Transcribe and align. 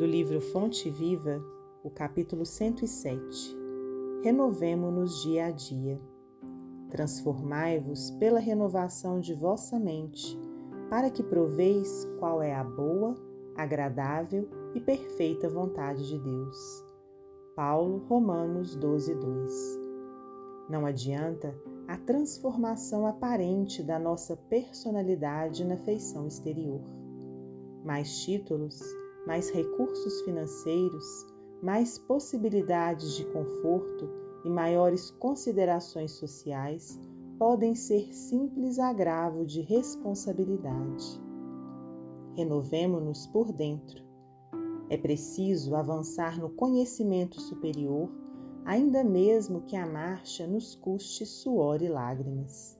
Do 0.00 0.06
livro 0.06 0.40
Fonte 0.40 0.88
Viva, 0.88 1.44
o 1.84 1.90
capítulo 1.90 2.46
107. 2.46 3.54
Renovemo-nos 4.24 5.22
dia 5.22 5.44
a 5.44 5.50
dia. 5.50 6.00
Transformai-vos 6.88 8.10
pela 8.12 8.40
renovação 8.40 9.20
de 9.20 9.34
vossa 9.34 9.78
mente, 9.78 10.40
para 10.88 11.10
que 11.10 11.22
proveis 11.22 12.08
qual 12.18 12.40
é 12.40 12.54
a 12.54 12.64
boa, 12.64 13.14
agradável 13.54 14.48
e 14.74 14.80
perfeita 14.80 15.50
vontade 15.50 16.08
de 16.08 16.18
Deus. 16.18 16.82
Paulo, 17.54 17.98
Romanos 18.08 18.74
12, 18.76 19.14
2. 19.16 19.80
Não 20.70 20.86
adianta 20.86 21.54
a 21.86 21.98
transformação 21.98 23.06
aparente 23.06 23.82
da 23.82 23.98
nossa 23.98 24.34
personalidade 24.34 25.62
na 25.62 25.76
feição 25.76 26.26
exterior. 26.26 26.80
Mais 27.84 28.24
títulos, 28.24 28.80
mais 29.26 29.50
recursos 29.50 30.22
financeiros, 30.22 31.26
mais 31.62 31.98
possibilidades 31.98 33.14
de 33.14 33.24
conforto 33.26 34.08
e 34.44 34.48
maiores 34.48 35.10
considerações 35.10 36.12
sociais 36.12 36.98
podem 37.38 37.74
ser 37.74 38.14
simples 38.14 38.78
agravo 38.78 39.44
de 39.44 39.60
responsabilidade. 39.60 41.20
Renovemo-nos 42.36 43.26
por 43.26 43.52
dentro. 43.52 44.04
É 44.88 44.96
preciso 44.96 45.74
avançar 45.74 46.38
no 46.38 46.50
conhecimento 46.50 47.40
superior 47.40 48.10
ainda 48.64 49.02
mesmo 49.02 49.62
que 49.62 49.76
a 49.76 49.86
marcha 49.86 50.46
nos 50.46 50.74
custe 50.74 51.24
suor 51.24 51.82
e 51.82 51.88
lágrimas. 51.88 52.78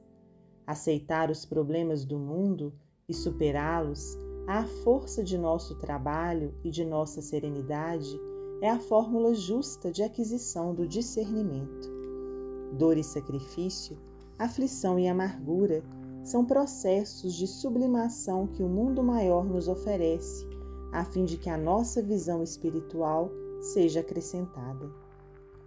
Aceitar 0.67 1.31
os 1.31 1.45
problemas 1.45 2.05
do 2.05 2.19
mundo 2.19 2.73
e 3.09 3.15
superá-los 3.15 4.17
à 4.47 4.65
força 4.65 5.23
de 5.23 5.39
nosso 5.39 5.75
trabalho 5.77 6.55
e 6.65 6.71
de 6.71 6.85
nossa 6.85 7.21
serenidade 7.21 8.21
é 8.61 8.69
a 8.69 8.79
fórmula 8.79 9.35
justa 9.35 9.91
de 9.91 10.03
aquisição 10.03 10.75
do 10.75 10.87
discernimento. 10.87 11.91
Dor 12.73 12.97
e 12.97 13.05
sacrifício, 13.05 13.97
aflição 14.39 14.99
e 14.99 15.09
amargura 15.09 15.83
são 16.23 16.45
processos 16.45 17.35
de 17.35 17.47
sublimação 17.47 18.47
que 18.47 18.63
o 18.63 18.69
mundo 18.69 19.03
maior 19.03 19.45
nos 19.45 19.69
oferece, 19.69 20.47
a 20.93 21.05
fim 21.05 21.25
de 21.25 21.37
que 21.37 21.49
a 21.49 21.57
nossa 21.57 22.03
visão 22.03 22.43
espiritual 22.43 23.31
seja 23.61 24.01
acrescentada. 24.01 24.91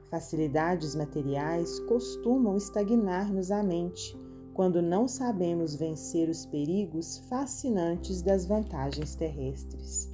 Facilidades 0.09 0.93
materiais 0.93 1.79
costumam 1.81 2.55
estagnar-nos 2.55 3.49
a 3.49 3.63
mente 3.63 4.15
quando 4.53 4.81
não 4.81 5.07
sabemos 5.07 5.75
vencer 5.75 6.29
os 6.29 6.45
perigos 6.45 7.17
fascinantes 7.27 8.21
das 8.21 8.45
vantagens 8.45 9.15
terrestres. 9.15 10.09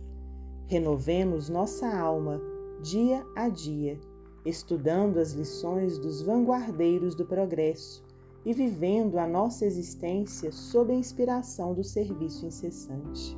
Renovemos 0.68 1.50
nossa 1.50 1.88
alma 1.88 2.40
dia 2.82 3.26
a 3.36 3.50
dia, 3.50 4.00
estudando 4.46 5.18
as 5.18 5.34
lições 5.34 5.98
dos 5.98 6.22
vanguardeiros 6.22 7.16
do 7.16 7.26
progresso 7.26 8.04
e 8.46 8.54
vivendo 8.54 9.18
a 9.18 9.28
nossa 9.28 9.66
existência 9.66 10.52
sob 10.52 10.94
a 10.94 10.96
inspiração 10.96 11.74
do 11.74 11.84
serviço 11.84 12.46
incessante. 12.46 13.38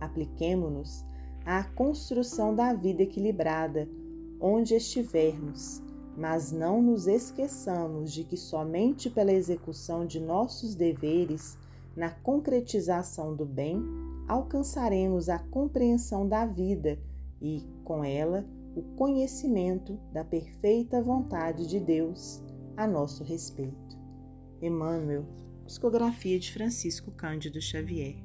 Apliquemo-nos 0.00 1.04
à 1.44 1.62
construção 1.62 2.54
da 2.54 2.72
vida 2.72 3.02
equilibrada 3.02 3.88
onde 4.40 4.74
estivermos, 4.74 5.82
mas 6.16 6.52
não 6.52 6.80
nos 6.80 7.06
esqueçamos 7.06 8.12
de 8.12 8.24
que 8.24 8.36
somente 8.36 9.10
pela 9.10 9.32
execução 9.32 10.06
de 10.06 10.20
nossos 10.20 10.74
deveres, 10.74 11.58
na 11.96 12.10
concretização 12.10 13.34
do 13.34 13.44
bem, 13.44 13.82
alcançaremos 14.28 15.28
a 15.28 15.38
compreensão 15.38 16.28
da 16.28 16.46
vida 16.46 16.98
e, 17.40 17.62
com 17.84 18.04
ela, 18.04 18.44
o 18.74 18.82
conhecimento 18.96 19.98
da 20.12 20.24
perfeita 20.24 21.00
vontade 21.02 21.66
de 21.66 21.78
Deus 21.78 22.42
a 22.76 22.86
nosso 22.86 23.22
respeito. 23.22 23.98
Emmanuel, 24.60 25.24
Psicografia 25.64 26.38
de 26.38 26.52
Francisco 26.52 27.10
Cândido 27.12 27.60
Xavier. 27.60 28.23